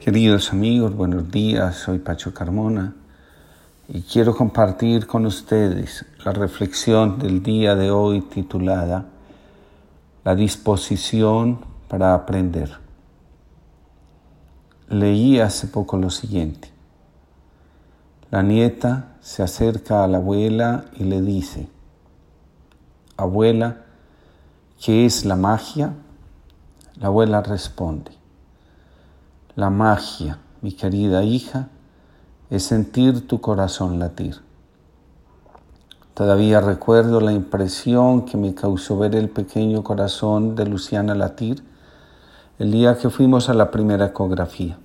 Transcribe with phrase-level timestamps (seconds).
[0.00, 2.94] Queridos amigos, buenos días, soy Pacho Carmona
[3.88, 9.06] y quiero compartir con ustedes la reflexión del día de hoy titulada
[10.22, 12.76] La disposición para aprender.
[14.90, 16.70] Leí hace poco lo siguiente.
[18.30, 21.68] La nieta se acerca a la abuela y le dice,
[23.16, 23.84] Abuela,
[24.84, 25.94] ¿qué es la magia?
[26.96, 28.10] La abuela responde,
[29.56, 31.68] la magia, mi querida hija,
[32.50, 34.40] es sentir tu corazón latir.
[36.14, 41.62] Todavía recuerdo la impresión que me causó ver el pequeño corazón de Luciana latir
[42.58, 44.78] el día que fuimos a la primera ecografía.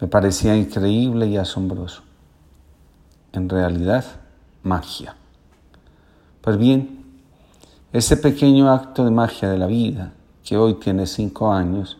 [0.00, 2.02] Me parecía increíble y asombroso.
[3.32, 4.04] En realidad,
[4.62, 5.16] magia.
[6.42, 7.04] Pues bien,
[7.92, 10.12] ese pequeño acto de magia de la vida,
[10.44, 11.96] que hoy tiene cinco años,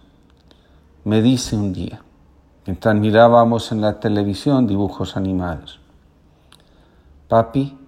[1.04, 2.02] me dice un día,
[2.66, 5.80] mientras mirábamos en la televisión dibujos animados,
[7.30, 7.78] Papi,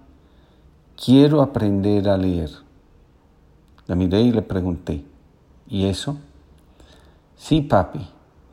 [0.95, 2.49] quiero aprender a leer.
[3.87, 5.03] La miré y le pregunté,
[5.67, 6.15] ¿y eso?
[7.35, 8.07] Sí, papi,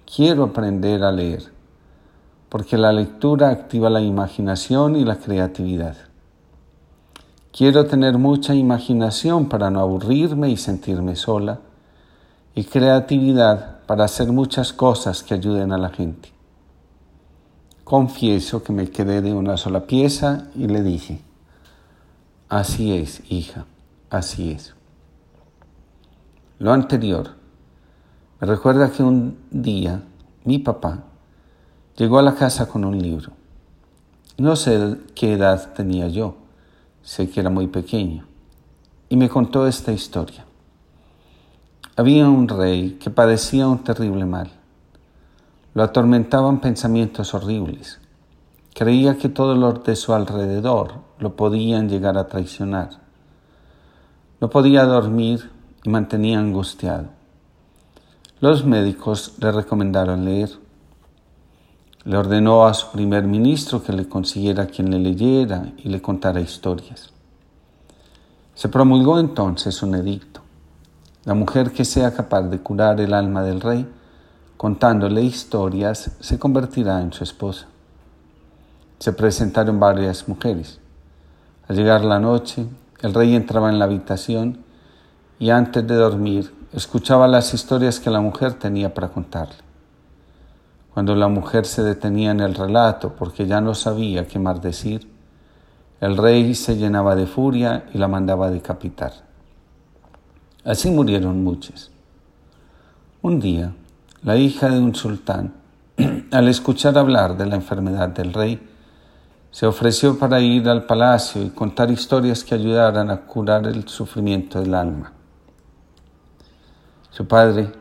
[0.04, 1.44] quiero aprender a leer,
[2.48, 5.96] porque la lectura activa la imaginación y la creatividad.
[7.52, 11.60] Quiero tener mucha imaginación para no aburrirme y sentirme sola,
[12.54, 16.32] y creatividad para hacer muchas cosas que ayuden a la gente.
[17.84, 21.20] Confieso que me quedé de una sola pieza y le dije,
[22.48, 23.66] así es, hija,
[24.10, 24.74] así es.
[26.58, 27.40] Lo anterior
[28.40, 30.02] me recuerda que un día
[30.44, 31.04] mi papá
[31.96, 33.32] llegó a la casa con un libro.
[34.38, 36.36] No sé qué edad tenía yo,
[37.02, 38.24] sé que era muy pequeño,
[39.10, 40.46] y me contó esta historia.
[41.96, 44.50] Había un rey que padecía un terrible mal.
[45.74, 47.98] Lo atormentaban pensamientos horribles.
[48.74, 52.90] Creía que todos los de su alrededor lo podían llegar a traicionar.
[54.40, 55.50] No podía dormir
[55.84, 57.08] y mantenía angustiado.
[58.40, 60.50] Los médicos le recomendaron leer.
[62.04, 66.40] Le ordenó a su primer ministro que le consiguiera quien le leyera y le contara
[66.40, 67.10] historias.
[68.54, 70.40] Se promulgó entonces un edicto.
[71.26, 73.86] La mujer que sea capaz de curar el alma del rey,
[74.56, 77.66] contándole historias, se convertirá en su esposa.
[78.98, 80.80] Se presentaron varias mujeres.
[81.68, 82.66] Al llegar la noche,
[83.02, 84.64] el rey entraba en la habitación
[85.38, 89.56] y antes de dormir escuchaba las historias que la mujer tenía para contarle.
[90.94, 95.06] Cuando la mujer se detenía en el relato porque ya no sabía qué más decir,
[96.00, 99.29] el rey se llenaba de furia y la mandaba decapitar.
[100.64, 101.90] Así murieron muchos.
[103.22, 103.74] Un día,
[104.22, 105.54] la hija de un sultán,
[106.30, 108.60] al escuchar hablar de la enfermedad del rey,
[109.50, 114.60] se ofreció para ir al palacio y contar historias que ayudaran a curar el sufrimiento
[114.60, 115.12] del alma.
[117.10, 117.72] Su padre,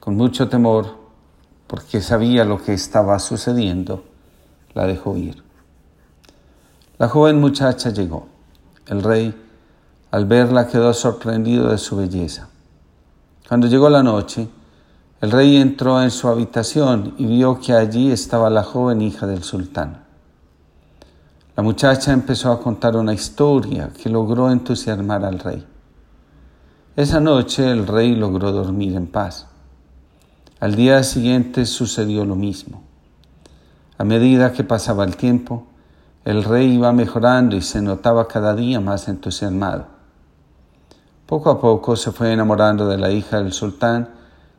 [0.00, 0.96] con mucho temor,
[1.66, 4.04] porque sabía lo que estaba sucediendo,
[4.72, 5.42] la dejó ir.
[6.98, 8.28] La joven muchacha llegó.
[8.86, 9.43] El rey
[10.14, 12.46] al verla quedó sorprendido de su belleza.
[13.48, 14.48] Cuando llegó la noche,
[15.20, 19.42] el rey entró en su habitación y vio que allí estaba la joven hija del
[19.42, 20.04] sultán.
[21.56, 25.66] La muchacha empezó a contar una historia que logró entusiasmar al rey.
[26.94, 29.48] Esa noche el rey logró dormir en paz.
[30.60, 32.84] Al día siguiente sucedió lo mismo.
[33.98, 35.66] A medida que pasaba el tiempo,
[36.24, 39.93] el rey iba mejorando y se notaba cada día más entusiasmado.
[41.26, 44.10] Poco a poco se fue enamorando de la hija del sultán,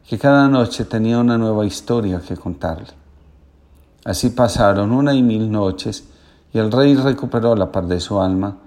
[0.08, 2.88] que cada noche tenía una nueva historia que contarle.
[4.04, 6.08] Así pasaron una y mil noches,
[6.52, 8.58] y el rey recuperó la paz de su alma,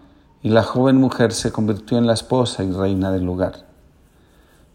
[0.43, 3.67] y la joven mujer se convirtió en la esposa y reina del lugar.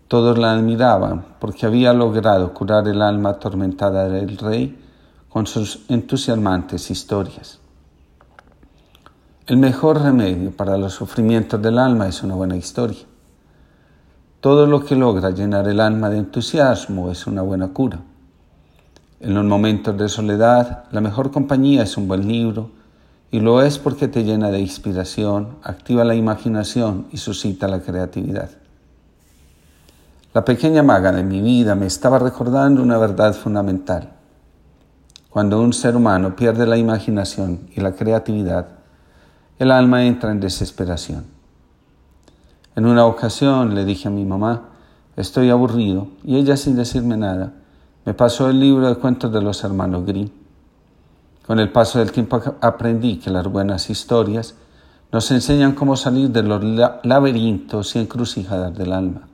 [0.10, 4.78] Todos la admiraban porque había logrado curar el alma atormentada del rey
[5.30, 7.60] con sus entusiasmantes historias.
[9.48, 13.13] El mejor remedio para los sufrimientos del alma es una buena historia.
[14.44, 18.02] Todo lo que logra llenar el alma de entusiasmo es una buena cura.
[19.22, 22.70] En los momentos de soledad, la mejor compañía es un buen libro,
[23.32, 28.50] y lo es porque te llena de inspiración, activa la imaginación y suscita la creatividad.
[30.34, 34.10] La pequeña maga de mi vida me estaba recordando una verdad fundamental.
[35.30, 38.68] Cuando un ser humano pierde la imaginación y la creatividad,
[39.58, 41.43] el alma entra en desesperación.
[42.76, 44.70] En una ocasión le dije a mi mamá,
[45.16, 47.54] estoy aburrido, y ella sin decirme nada,
[48.06, 50.30] Me pasó el libro de cuentos de los hermanos Grimm.
[51.48, 54.56] Con el paso del tiempo aprendí que las buenas historias
[55.14, 56.62] nos enseñan cómo salir de los
[57.04, 59.28] laberintos y encrucijadas del alma.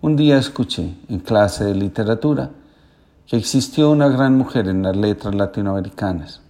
[0.00, 2.50] Un día escuché en clase de literatura
[3.26, 6.40] que existió una gran mujer en las letras latinoamericanas,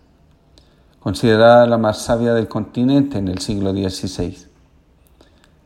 [1.00, 4.55] considerada la más sabia del continente en el siglo XVI.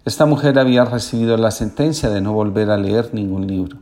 [0.04, 3.76] Esta mujer había recibido la sentencia de no volver a leer ningún libro.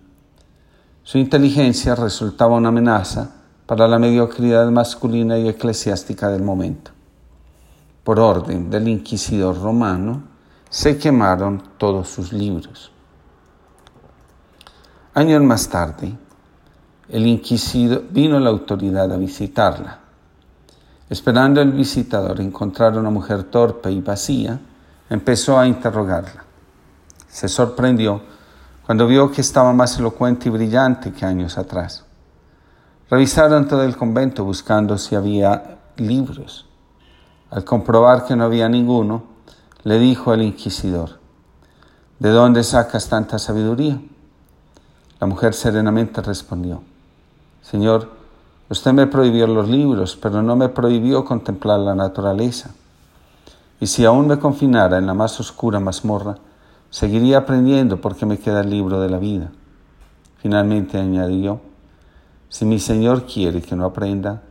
[1.05, 3.37] Su inteligencia resultaba una amenaza
[3.67, 6.91] para la mediocridad masculina y eclesiástica del momento.
[8.03, 10.23] Por orden del inquisidor romano,
[10.69, 12.91] se quemaron todos sus libros.
[15.15, 16.17] Años más tarde,
[17.09, 20.00] el inquisidor vino la autoridad a visitarla.
[21.09, 24.61] Esperando el visitador encontrar una mujer torpe y vacía,
[25.10, 26.44] empezó a interrogarla.
[27.28, 28.22] Se sorprendió
[28.87, 32.05] cuando vio que estaba más elocuente y brillante que años atrás.
[33.10, 36.66] Revisaron todo el convento buscando si había libros.
[37.50, 39.25] Al comprobar que no había ninguno,
[39.84, 41.19] le dijo el inquisidor,
[42.19, 44.00] ¿de dónde sacas tanta sabiduría?
[45.20, 46.82] La mujer serenamente respondió,
[47.62, 48.10] Señor,
[48.69, 52.70] usted me prohibió los libros, pero no me prohibió contemplar la naturaleza.
[53.81, 56.37] Y si aún me confinara en la más oscura mazmorra,
[56.91, 59.51] seguiría aprendiendo porque me queda el libro de la vida.
[60.39, 61.61] Finalmente añadió,
[62.49, 64.43] si mi Señor quiere que no aprenda,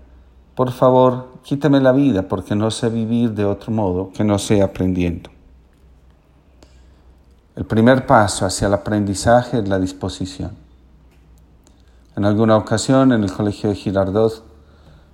[0.56, 4.66] por favor, quítame la vida porque no sé vivir de otro modo que no sea
[4.66, 5.30] aprendiendo.
[7.56, 10.52] El primer paso hacia el aprendizaje es la disposición.
[12.16, 14.44] En alguna ocasión en el colegio de Girardot,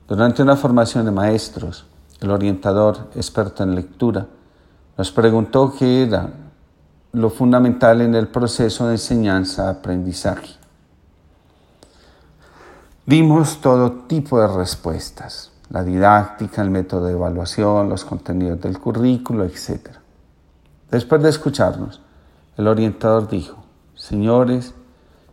[0.07, 1.85] durante una formación de maestros,
[2.23, 4.25] el orientador experto en lectura
[4.97, 6.29] nos preguntó qué era
[7.11, 10.55] lo fundamental en el proceso de enseñanza-aprendizaje.
[13.05, 19.43] Dimos todo tipo de respuestas, la didáctica, el método de evaluación, los contenidos del currículo,
[19.43, 19.89] etc.
[20.89, 22.01] Después de escucharnos,
[22.55, 23.63] el orientador dijo,
[23.95, 24.73] señores,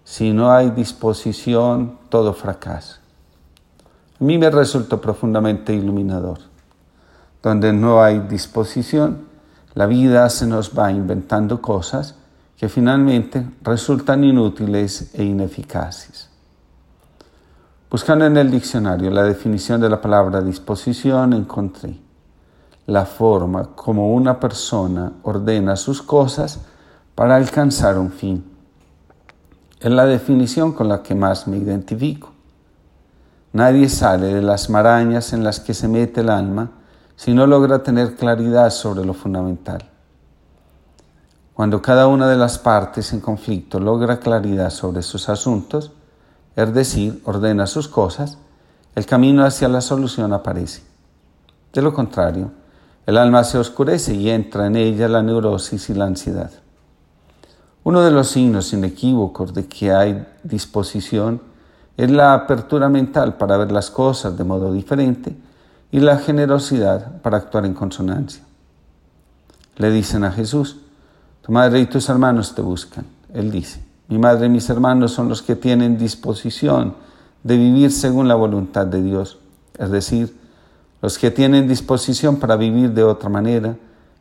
[0.03, 2.99] si no hay disposición, todo fracasa.
[4.21, 6.50] A mí me resultó profundamente iluminador.
[7.43, 9.29] Donde no hay disposición,
[9.75, 12.17] la vida se nos va inventando cosas
[12.57, 16.29] que finalmente resultan inútiles e ineficaces.
[17.91, 21.99] Buscando en el diccionario la definición de la palabra disposición, encontré
[22.87, 26.61] la forma como una persona ordena sus cosas
[27.15, 28.45] para alcanzar un fin.
[29.81, 32.31] Es la definición con la que más me identifico.
[33.53, 36.71] Nadie sale de las marañas en las que se mete el alma
[37.23, 39.85] si no logra tener claridad sobre lo fundamental.
[41.53, 45.93] Cuando cada una de las partes en conflicto logra claridad sobre sus asuntos,
[46.57, 48.39] es decir, ordena sus cosas,
[48.95, 50.83] el camino hacia la solución aparece.
[51.75, 52.53] De lo contrario,
[53.05, 56.51] el alma se oscurece y entra en ella la neurosis y la ansiedad.
[57.85, 61.43] Uno de los signos inequívocos de que hay disposición
[61.99, 65.50] es la apertura mental para ver las cosas de modo diferente
[65.93, 68.43] y la generosidad para actuar en consonancia.
[69.77, 70.77] Le dicen a Jesús,
[71.43, 73.07] tu madre y tus hermanos te buscan.
[73.33, 76.95] Él dice, mi madre y mis hermanos son los que tienen disposición
[77.43, 79.39] de vivir según la voluntad de Dios,
[79.79, 80.37] es decir,
[81.01, 83.77] los que tienen disposición para vivir de otra manera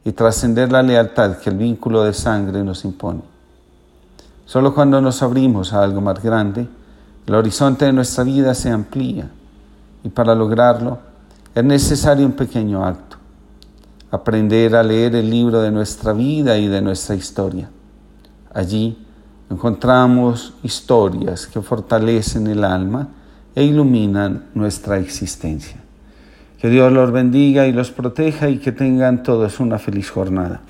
[0.06, 3.22] y trascender la lealtad que el vínculo de sangre nos impone.
[4.46, 6.68] Solo cuando nos abrimos a algo más grande,
[7.28, 9.30] el horizonte de nuestra vida se amplía
[10.04, 11.09] y para lograrlo
[11.60, 13.18] es necesario un pequeño acto,
[14.12, 17.70] aprender a leer el libro de nuestra vida y de nuestra historia.
[18.54, 18.98] Allí
[19.50, 23.10] encontramos historias que fortalecen el alma
[23.54, 25.78] e iluminan nuestra existencia.
[26.58, 30.62] Que Dios los bendiga y los proteja y que tengan todos una feliz jornada.